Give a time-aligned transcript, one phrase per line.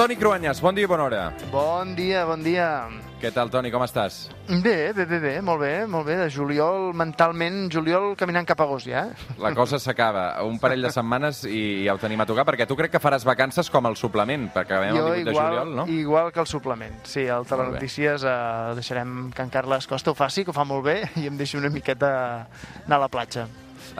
[0.00, 1.18] Toni Cruanyes, bon dia i bona hora.
[1.52, 2.88] Bon dia, bon dia.
[3.20, 4.30] Què tal, Toni, com estàs?
[4.48, 6.16] Bé, bé, bé, bé, molt bé, molt bé.
[6.22, 9.02] De juliol, mentalment, juliol caminant cap a agost ja.
[9.44, 10.24] La cosa s'acaba.
[10.48, 13.28] Un parell de setmanes i ja ho tenim a tocar, perquè tu crec que faràs
[13.28, 15.88] vacances com el suplement, perquè acabem el 18 de igual, juliol, no?
[16.00, 16.96] igual que el suplement.
[17.04, 17.44] Sí, el.
[17.44, 18.36] Telenotícies eh,
[18.80, 21.60] deixarem que en Carles Costa ho faci, que ho fa molt bé, i em deixi
[21.60, 22.14] una miqueta
[22.86, 23.50] anar a la platja.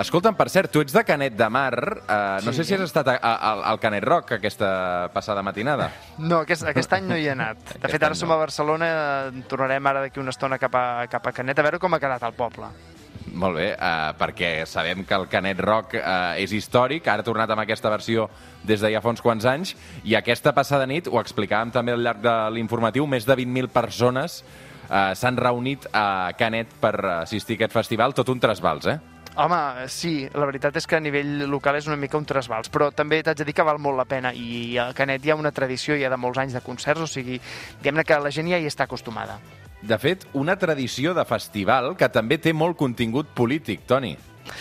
[0.00, 1.74] Escolta'm, per cert, tu ets de Canet de Mar.
[2.06, 2.58] Uh, no Sí.
[2.60, 5.90] sé si has estat a, a, al- al Canet Rock aquesta passada matinada.
[6.18, 7.58] No, aquest, aquest any no hi he anat.
[7.58, 8.34] De Aquest fet, ara som no.
[8.34, 8.86] a Barcelona,
[9.34, 12.00] eh, tornarem ara d'aquí una estona cap a, cap a Canet, a veure com ha
[12.00, 12.70] quedat el poble.
[13.30, 17.50] Molt bé, uh, perquè sabem que el Canet Rock uh, és històric, ara ha tornat
[17.52, 18.24] amb aquesta versió
[18.66, 22.02] des de ja fa uns quants anys, i aquesta passada nit, ho explicàvem també al
[22.02, 24.40] llarg de l'informatiu, més de 20.000 persones
[24.88, 28.98] uh, s'han reunit a Canet per assistir a aquest festival, tot un trasbals, eh?
[29.40, 32.90] Home, sí, la veritat és que a nivell local és una mica un trasbals, però
[32.92, 35.52] també t'haig de dir que val molt la pena i a Canet hi ha una
[35.56, 37.38] tradició ja de molts anys de concerts, o sigui,
[37.80, 39.38] diguem-ne que la gent ja hi està acostumada.
[39.80, 44.12] De fet, una tradició de festival que també té molt contingut polític, Toni.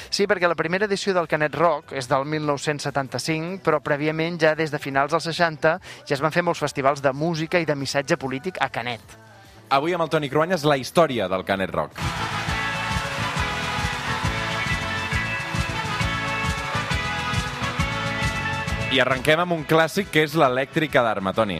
[0.07, 4.71] Sí, perquè la primera edició del Canet Rock és del 1975, però prèviament, ja des
[4.71, 5.75] de finals dels 60,
[6.07, 9.19] ja es van fer molts festivals de música i de missatge polític a Canet.
[9.75, 12.38] Avui amb el Toni Cruanyes, la història del Canet Rock.
[18.89, 21.59] I arrenquem amb un clàssic que és l'elèctrica d'arma, Toni.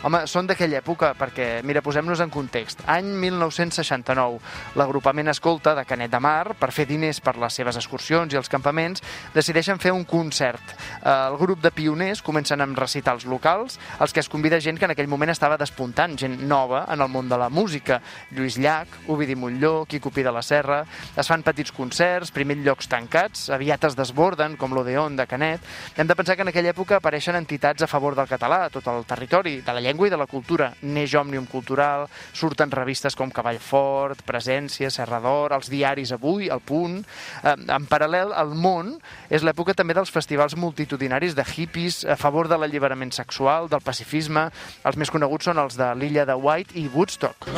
[0.00, 2.80] Home, són d'aquella època, perquè, mira, posem-nos en context.
[2.88, 4.38] Any 1969,
[4.80, 8.48] l'agrupament Escolta de Canet de Mar, per fer diners per les seves excursions i els
[8.48, 10.72] campaments, decideixen fer un concert.
[11.02, 14.88] Eh, El grup de pioners comencen amb recitals locals, els que es convida gent que
[14.88, 18.00] en aquell moment estava despuntant, gent nova en el món de la música.
[18.32, 20.86] Lluís Llach, Ovidi Montlló, Quico Pi de la Serra...
[21.20, 25.60] Es fan petits concerts, primer llocs tancats, aviat es desborden, com l'Odeon de Canet.
[25.98, 28.88] Hem de pensar que en aquella època apareixen entitats a favor del català a tot
[28.88, 30.70] el territori, de la llengua i de la cultura.
[30.82, 36.62] Neix Òmnium Cultural, surten revistes com Cavall Fort, Presència, Serra d'Or, els diaris Avui, El
[36.62, 37.00] Punt.
[37.42, 38.94] Eh, en paral·lel, el món
[39.30, 44.48] és l'època també dels festivals multitudinaris de hippies a favor de l'alliberament sexual, del pacifisme.
[44.86, 47.50] Els més coneguts són els de l'illa de White i Woodstock.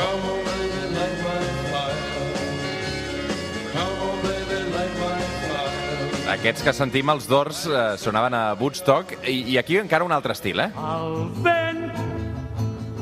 [6.33, 10.33] Aquests que sentim, els Dors, eh, sonaven a Woodstock, i, i aquí encara un altre
[10.33, 10.71] estil, eh?
[10.79, 11.72] Al vent,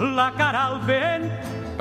[0.02, 1.28] la cara al vent,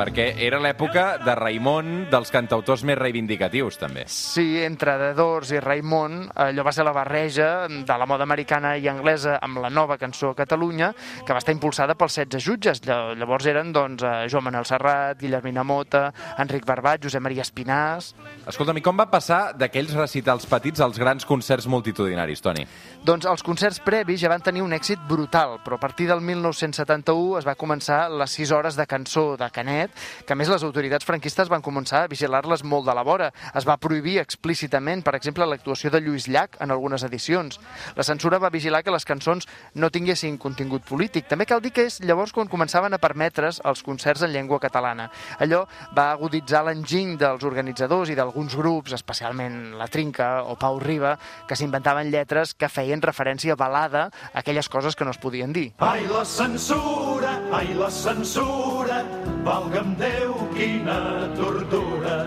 [0.01, 4.07] Perquè era l'època de Raimon, dels cantautors més reivindicatius, també.
[4.09, 8.71] Sí, entre The Doors i Raimon, allò va ser la barreja de la moda americana
[8.81, 10.95] i anglesa amb la nova cançó a Catalunya,
[11.27, 12.81] que va estar impulsada pels 16 jutges.
[12.87, 16.07] Lla- Llavors eren doncs, eh, Joan Manel Serrat, Guillermina Mota,
[16.41, 18.15] Enric Barbat, Josep Maria Espinàs...
[18.49, 22.65] Escolta'm, i com va passar d'aquells recitals petits als grans concerts multitudinaris, Toni?
[23.05, 27.39] Doncs els concerts previs ja van tenir un èxit brutal, però a partir del 1971
[27.43, 29.90] es va començar les 6 hores de cançó de Canet,
[30.27, 33.31] que a més les autoritats franquistes van començar a vigilar-les molt de la vora.
[33.55, 37.61] Es va prohibir explícitament, per exemple, l'actuació de Lluís Llach en algunes edicions.
[37.97, 41.29] La censura va vigilar que les cançons no tinguessin contingut polític.
[41.29, 45.11] També cal dir que és llavors quan començaven a permetre's els concerts en llengua catalana.
[45.39, 45.65] Allò
[45.97, 51.17] va aguditzar l'enginy dels organitzadors i d'alguns grups, especialment La Trinca o Pau Riba,
[51.49, 55.73] que s'inventaven lletres que feien referència balada a aquelles coses que no es podien dir.
[55.79, 58.80] ai la censura, ai la censura,
[59.47, 61.01] valga'm Déu, quina
[61.37, 62.19] tortura.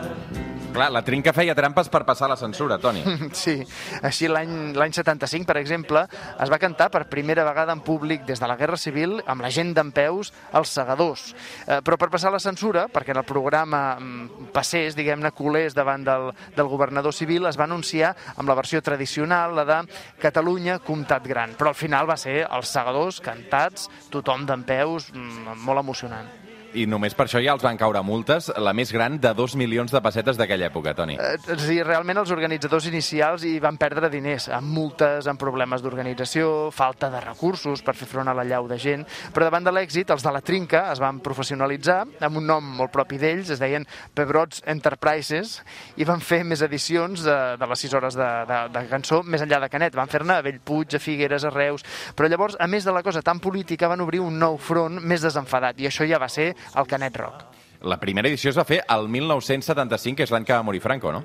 [0.74, 3.04] Clar, la Trinca feia trampes per passar la censura, Toni.
[3.44, 3.60] Sí,
[4.02, 6.02] així l'any l'any 75, per exemple,
[6.42, 9.52] es va cantar per primera vegada en públic des de la Guerra Civil amb la
[9.54, 11.28] gent d'en peus, els segadors.
[11.68, 16.06] Eh, però per passar la censura, perquè en el programa mm, passés, diguem-ne, colés davant
[16.08, 19.82] del, del governador civil, es va anunciar amb la versió tradicional, la de
[20.24, 21.54] Catalunya, comtat gran.
[21.60, 26.34] Però al final va ser els segadors cantats, tothom d'en peus, mm, molt emocionant.
[26.74, 29.92] I només per això ja els van caure multes, la més gran de 2 milions
[29.94, 31.20] de pessetes d'aquella època, Toni.
[31.22, 36.72] Eh, sí, realment els organitzadors inicials hi van perdre diners, amb multes, amb problemes d'organització,
[36.74, 39.06] falta de recursos per fer front a la llau de gent,
[39.36, 42.94] però davant de l'èxit, els de la Trinca es van professionalitzar amb un nom molt
[42.96, 43.86] propi d'ells, es deien
[44.18, 45.60] Pebrots Enterprises,
[46.02, 49.46] i van fer més edicions de, de les 6 hores de, de, de cançó més
[49.46, 49.94] enllà de Canet.
[49.98, 51.86] Van fer-ne a Bellpuig, a Figueres, a Reus,
[52.18, 55.22] però llavors, a més de la cosa tan política, van obrir un nou front més
[55.22, 57.54] desenfadat, i això ja va ser el Canet Rock.
[57.83, 61.12] La primera edició es va fer el 1975, que és l'any que va morir Franco,
[61.12, 61.19] no?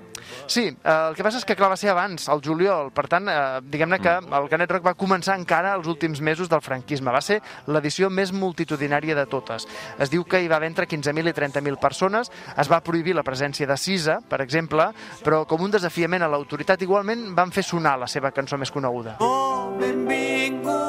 [0.50, 3.30] Sí, eh, el que passa és que clar, va ser abans, al juliol, per tant,
[3.30, 7.14] eh, diguem-ne que el Canet Rock va començar encara els últims mesos del franquisme.
[7.14, 7.38] Va ser
[7.70, 9.68] l'edició més multitudinària de totes.
[10.02, 13.22] Es diu que hi va haver entre 15.000 i 30.000 persones, es va prohibir la
[13.22, 14.90] presència de Sisa, per exemple,
[15.22, 19.20] però com un desafiament a l'autoritat igualment van fer sonar la seva cançó més coneguda.
[19.22, 20.87] Oh, benvinguts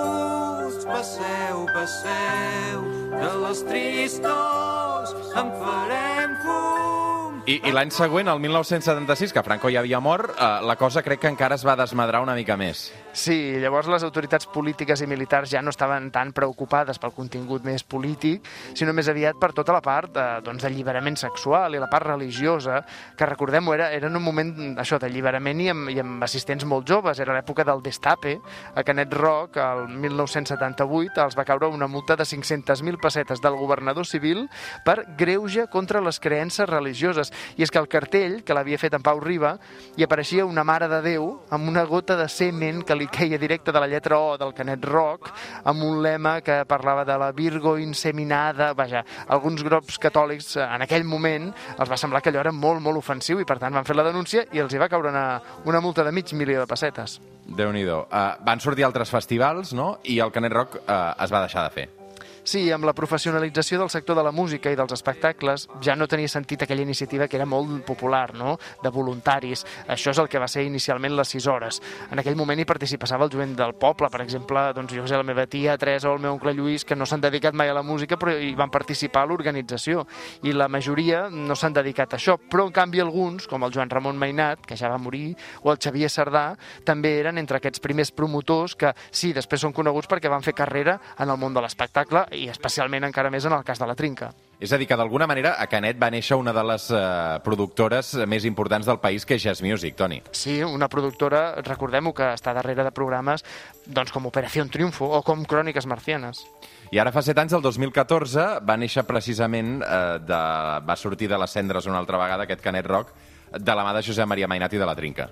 [1.00, 2.80] passeu, passeu,
[3.14, 7.38] de les tristors en farem fum.
[7.48, 11.24] I, i l'any següent, el 1976, que Franco ja havia mort, eh, la cosa crec
[11.24, 12.90] que encara es va desmadrar una mica més.
[13.12, 17.82] Sí, llavors les autoritats polítiques i militars ja no estaven tan preocupades pel contingut més
[17.82, 18.46] polític,
[18.78, 22.84] sinó més aviat per tota la part de, doncs, d'alliberament sexual i la part religiosa,
[23.18, 26.86] que recordem-ho, era, era en un moment això d'alliberament i, amb, i amb assistents molt
[26.88, 28.36] joves, era l'època del Destape,
[28.78, 34.06] a Canet Rock, el 1978, els va caure una multa de 500.000 pessetes del governador
[34.06, 34.46] civil
[34.86, 37.34] per greuge contra les creences religioses.
[37.58, 39.56] I és que el cartell, que l'havia fet en Pau Riba,
[39.98, 43.72] hi apareixia una mare de Déu amb una gota de semen que li queia directe
[43.72, 45.32] de la lletra O del Canet Rock,
[45.64, 48.74] amb un lema que parlava de la Virgo inseminada.
[48.78, 52.84] Vaja, alguns grups catòlics eh, en aquell moment els va semblar que allò era molt,
[52.84, 55.28] molt ofensiu i per tant van fer la denúncia i els hi va caure una,
[55.66, 57.20] una multa de mig milió de pessetes.
[57.46, 58.04] déu nhi uh,
[58.46, 61.99] Van sortir altres festivals, no?, i el Canet Rock uh, es va deixar de fer.
[62.44, 66.30] Sí, amb la professionalització del sector de la música i dels espectacles ja no tenia
[66.32, 69.66] sentit aquella iniciativa que era molt popular, no?, de voluntaris.
[69.88, 71.82] Això és el que va ser inicialment les 6 hores.
[72.12, 75.28] En aquell moment hi participava el jovent del poble, per exemple, doncs jo sé, la
[75.28, 77.84] meva tia Teresa o el meu oncle Lluís, que no s'han dedicat mai a la
[77.84, 80.06] música, però hi van participar a l'organització.
[80.44, 83.92] I la majoria no s'han dedicat a això, però en canvi alguns, com el Joan
[83.92, 86.56] Ramon Mainat, que ja va morir, o el Xavier Sardà,
[86.86, 91.00] també eren entre aquests primers promotors que, sí, després són coneguts perquè van fer carrera
[91.20, 94.32] en el món de l'espectacle i especialment encara més en el cas de la Trinca.
[94.60, 97.00] És a dir, que d'alguna manera a Canet va néixer una de les eh,
[97.46, 100.20] productores més importants del país, que és Jazz Music, Toni.
[100.36, 103.46] Sí, una productora, recordem-ho, que està darrere de programes
[103.86, 106.44] doncs, com Operació Triunfo o com Cròniques Marcianes.
[106.92, 110.44] I ara fa set anys, el 2014, va néixer precisament, eh, de,
[110.84, 113.16] va sortir de les cendres una altra vegada, aquest Canet Rock,
[113.52, 115.30] de la mà de Josep Maria Mainat i de la Trinca.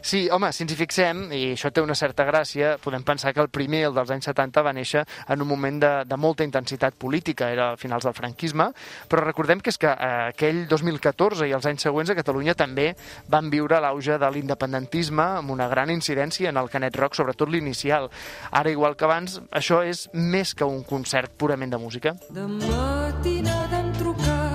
[0.00, 3.42] Sí, home, si ens hi fixem, i això té una certa gràcia, podem pensar que
[3.42, 6.94] el primer, el dels anys 70, va néixer en un moment de, de molta intensitat
[6.94, 8.70] política, era a finals del franquisme,
[9.10, 12.92] però recordem que és que eh, aquell 2014 i els anys següents a Catalunya també
[13.28, 18.08] van viure l'auge de l'independentisme amb una gran incidència en el Canet Rock, sobretot l'inicial.
[18.50, 22.14] Ara, igual que abans, això és més que un concert purament de música.
[22.30, 24.47] De matinada han trucat,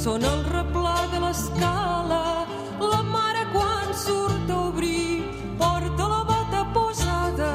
[0.00, 2.20] són el replà de l'escala,
[2.80, 5.26] la mare quan surt a obrir
[5.60, 7.50] porta la bata posada.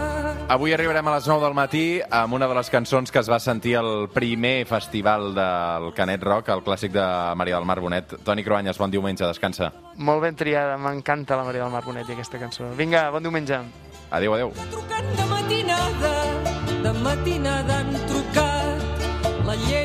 [0.54, 3.40] Avui arribarem a les 9 del matí amb una de les cançons que es va
[3.42, 8.14] sentir al primer festival del Canet Rock, el clàssic de Maria del Mar Bonet.
[8.24, 9.72] Toni Cruanyes, bon diumenge, descansa.
[9.98, 12.70] Molt ben triada, m'encanta la Maria del Mar Bonet i aquesta cançó.
[12.78, 13.64] Vinga, bon diumenge.
[14.12, 14.54] Adéu, adéu.
[14.70, 16.14] Trucant de matinada,
[16.86, 19.44] de matinada han trucat.
[19.46, 19.85] La llei